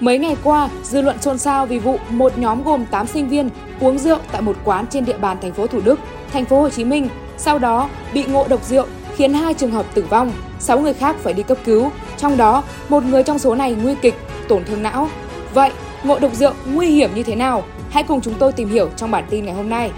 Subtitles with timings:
[0.00, 3.48] Mấy ngày qua, dư luận xôn xao vì vụ một nhóm gồm 8 sinh viên
[3.80, 6.00] uống rượu tại một quán trên địa bàn thành phố Thủ Đức,
[6.32, 8.86] thành phố Hồ Chí Minh, sau đó bị ngộ độc rượu
[9.16, 12.62] khiến hai trường hợp tử vong, 6 người khác phải đi cấp cứu, trong đó
[12.88, 14.14] một người trong số này nguy kịch,
[14.48, 15.08] tổn thương não.
[15.54, 15.70] Vậy,
[16.04, 17.64] ngộ độc rượu nguy hiểm như thế nào?
[17.90, 19.90] Hãy cùng chúng tôi tìm hiểu trong bản tin ngày hôm nay.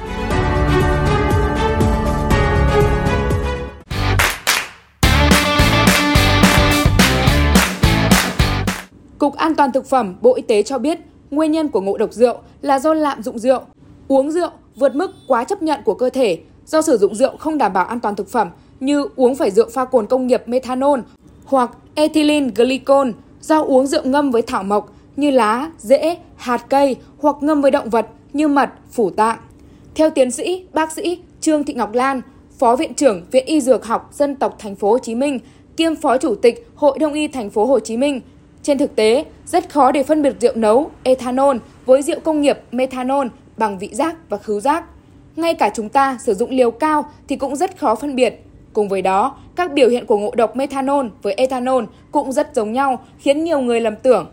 [9.23, 10.99] Cục An toàn Thực phẩm Bộ Y tế cho biết
[11.31, 13.61] nguyên nhân của ngộ độc rượu là do lạm dụng rượu,
[14.09, 17.59] uống rượu vượt mức quá chấp nhận của cơ thể, do sử dụng rượu không
[17.59, 18.49] đảm bảo an toàn thực phẩm
[18.81, 21.01] như uống phải rượu pha cồn công nghiệp methanol
[21.45, 23.09] hoặc ethylene glycol,
[23.41, 27.71] do uống rượu ngâm với thảo mộc như lá, rễ, hạt cây hoặc ngâm với
[27.71, 29.39] động vật như mật, phủ tạng.
[29.95, 32.21] Theo tiến sĩ, bác sĩ Trương Thị Ngọc Lan,
[32.59, 35.39] Phó Viện trưởng Viện Y Dược học Dân tộc Thành phố Hồ Chí Minh,
[35.77, 38.21] kiêm Phó Chủ tịch Hội Đông y Thành phố Hồ Chí Minh,
[38.63, 42.59] trên thực tế, rất khó để phân biệt rượu nấu ethanol với rượu công nghiệp
[42.73, 44.85] methanol bằng vị giác và khứu giác.
[45.37, 48.45] Ngay cả chúng ta sử dụng liều cao thì cũng rất khó phân biệt.
[48.73, 52.73] Cùng với đó, các biểu hiện của ngộ độc methanol với ethanol cũng rất giống
[52.73, 54.31] nhau, khiến nhiều người lầm tưởng.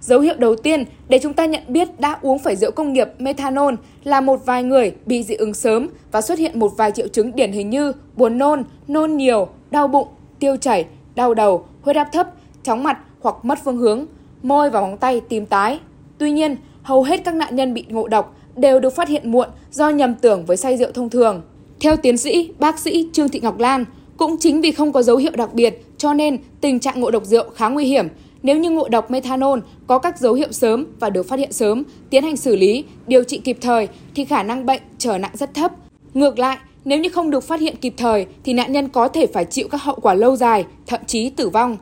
[0.00, 3.08] Dấu hiệu đầu tiên để chúng ta nhận biết đã uống phải rượu công nghiệp
[3.18, 7.08] methanol là một vài người bị dị ứng sớm và xuất hiện một vài triệu
[7.08, 11.96] chứng điển hình như buồn nôn, nôn nhiều, đau bụng, tiêu chảy, đau đầu, huyết
[11.96, 12.28] áp thấp,
[12.62, 14.06] chóng mặt hoặc mất phương hướng,
[14.42, 15.80] môi và móng tay tím tái.
[16.18, 19.48] Tuy nhiên, hầu hết các nạn nhân bị ngộ độc đều được phát hiện muộn
[19.70, 21.42] do nhầm tưởng với say rượu thông thường.
[21.80, 23.84] Theo tiến sĩ, bác sĩ Trương Thị Ngọc Lan,
[24.16, 27.24] cũng chính vì không có dấu hiệu đặc biệt cho nên tình trạng ngộ độc
[27.24, 28.08] rượu khá nguy hiểm.
[28.42, 31.82] Nếu như ngộ độc methanol có các dấu hiệu sớm và được phát hiện sớm,
[32.10, 35.54] tiến hành xử lý, điều trị kịp thời thì khả năng bệnh trở nặng rất
[35.54, 35.72] thấp.
[36.14, 39.26] Ngược lại, nếu như không được phát hiện kịp thời thì nạn nhân có thể
[39.26, 41.76] phải chịu các hậu quả lâu dài, thậm chí tử vong.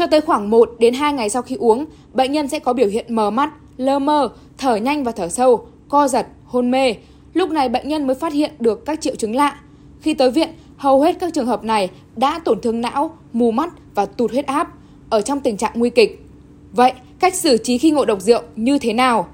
[0.00, 2.88] Cho tới khoảng 1 đến 2 ngày sau khi uống, bệnh nhân sẽ có biểu
[2.88, 6.94] hiện mờ mắt, lơ mơ, thở nhanh và thở sâu, co giật, hôn mê.
[7.34, 9.60] Lúc này bệnh nhân mới phát hiện được các triệu chứng lạ.
[10.00, 13.72] Khi tới viện, hầu hết các trường hợp này đã tổn thương não, mù mắt
[13.94, 14.68] và tụt huyết áp,
[15.10, 16.24] ở trong tình trạng nguy kịch.
[16.72, 19.28] Vậy, cách xử trí khi ngộ độc rượu như thế nào?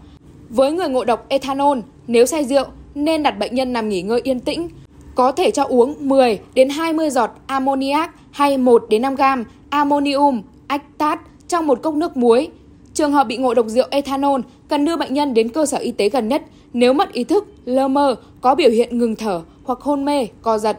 [0.48, 4.20] Với người ngộ độc ethanol, nếu say rượu nên đặt bệnh nhân nằm nghỉ ngơi
[4.24, 4.68] yên tĩnh,
[5.14, 10.42] có thể cho uống 10 đến 20 giọt ammoniac hay 1 đến 5 gam ammonium
[10.66, 12.48] ách tát trong một cốc nước muối.
[12.94, 15.92] Trường hợp bị ngộ độc rượu ethanol cần đưa bệnh nhân đến cơ sở y
[15.92, 19.80] tế gần nhất nếu mất ý thức, lơ mơ, có biểu hiện ngừng thở hoặc
[19.80, 20.78] hôn mê, co giật.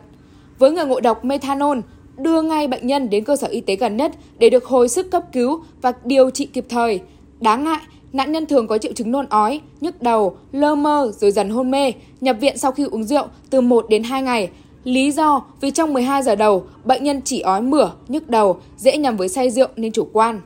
[0.60, 1.78] Với người ngộ độc methanol,
[2.18, 5.12] đưa ngay bệnh nhân đến cơ sở y tế gần nhất để được hồi sức
[5.12, 7.00] cấp cứu và điều trị kịp thời.
[7.40, 7.80] Đáng ngại,
[8.14, 11.72] nạn nhân thường có triệu chứng nôn ói, nhức đầu, lơ mơ rồi dần hôn
[11.72, 14.50] mê, nhập viện sau khi uống rượu từ 1 đến 2 ngày,
[14.88, 18.98] Lý do vì trong 12 giờ đầu, bệnh nhân chỉ ói mửa, nhức đầu, dễ
[18.98, 20.42] nhầm với say rượu nên chủ quan.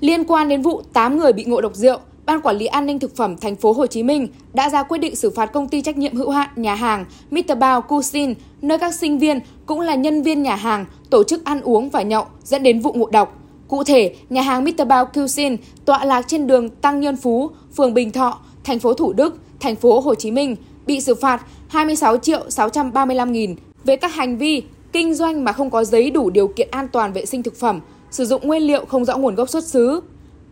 [0.00, 2.98] Liên quan đến vụ 8 người bị ngộ độc rượu, Ban Quản lý An ninh
[2.98, 5.82] Thực phẩm Thành phố Hồ Chí Minh đã ra quyết định xử phạt công ty
[5.82, 7.58] trách nhiệm hữu hạn nhà hàng Mr.
[7.58, 11.60] Bao Cuisine, nơi các sinh viên cũng là nhân viên nhà hàng tổ chức ăn
[11.60, 13.38] uống và nhậu dẫn đến vụ ngộ độc.
[13.68, 14.86] Cụ thể, nhà hàng Mr.
[14.88, 19.12] Bao Cuisine tọa lạc trên đường Tăng Nhân Phú, phường Bình Thọ, thành phố Thủ
[19.12, 23.54] Đức, thành phố Hồ Chí Minh bị xử phạt 26 triệu 635 nghìn
[23.84, 24.62] về các hành vi
[24.92, 27.80] kinh doanh mà không có giấy đủ điều kiện an toàn vệ sinh thực phẩm,
[28.10, 30.00] sử dụng nguyên liệu không rõ nguồn gốc xuất xứ.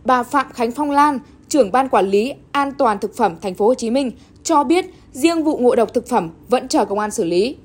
[0.05, 3.67] Bà Phạm Khánh Phong Lan, trưởng ban quản lý an toàn thực phẩm thành phố
[3.67, 4.11] Hồ Chí Minh
[4.43, 7.55] cho biết riêng vụ ngộ độc thực phẩm vẫn chờ công an xử lý.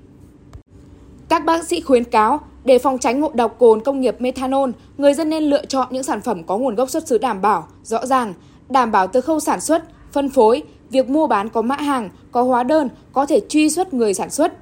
[1.28, 5.14] Các bác sĩ khuyến cáo để phòng tránh ngộ độc cồn công nghiệp methanol, người
[5.14, 8.06] dân nên lựa chọn những sản phẩm có nguồn gốc xuất xứ đảm bảo, rõ
[8.06, 8.34] ràng,
[8.68, 9.82] đảm bảo từ khâu sản xuất,
[10.12, 13.94] phân phối, việc mua bán có mã hàng, có hóa đơn, có thể truy xuất
[13.94, 14.52] người sản xuất.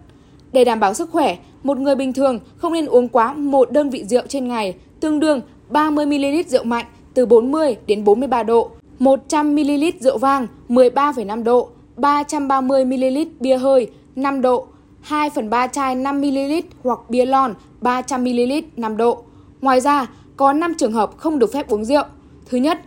[0.53, 3.91] Để đảm bảo sức khỏe, một người bình thường không nên uống quá một đơn
[3.91, 8.71] vị rượu trên ngày, tương đương 30ml rượu mạnh từ 40 đến 43 độ,
[9.01, 14.67] 100ml rượu vang 13,5 độ, 330ml bia hơi 5 độ,
[15.01, 19.23] 2 phần 3 chai 5ml hoặc bia lon 300ml 5 độ.
[19.61, 20.07] Ngoài ra,
[20.37, 22.05] có 5 trường hợp không được phép uống rượu.
[22.47, 22.81] Thứ nhất,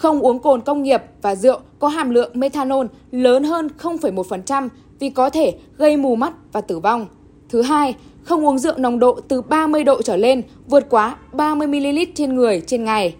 [0.00, 4.68] không uống cồn công nghiệp và rượu có hàm lượng methanol lớn hơn 0,1%
[4.98, 7.06] vì có thể gây mù mắt và tử vong.
[7.48, 12.06] Thứ hai, không uống rượu nồng độ từ 30 độ trở lên vượt quá 30ml
[12.14, 13.14] trên người trên ngày.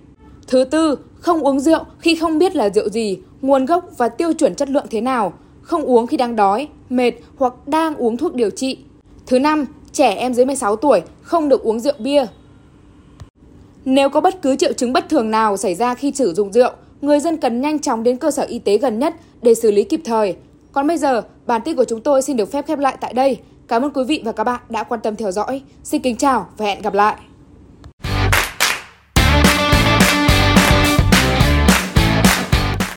[0.46, 4.32] Thứ tư, không uống rượu khi không biết là rượu gì, nguồn gốc và tiêu
[4.32, 5.32] chuẩn chất lượng thế nào.
[5.62, 8.78] Không uống khi đang đói, mệt hoặc đang uống thuốc điều trị.
[9.26, 12.26] Thứ năm, trẻ em dưới 16 tuổi không được uống rượu bia,
[13.84, 16.70] nếu có bất cứ triệu chứng bất thường nào xảy ra khi sử dụng rượu,
[17.00, 19.84] người dân cần nhanh chóng đến cơ sở y tế gần nhất để xử lý
[19.84, 20.36] kịp thời.
[20.72, 23.38] Còn bây giờ, bản tin của chúng tôi xin được phép khép lại tại đây.
[23.68, 25.62] Cảm ơn quý vị và các bạn đã quan tâm theo dõi.
[25.84, 27.16] Xin kính chào và hẹn gặp lại.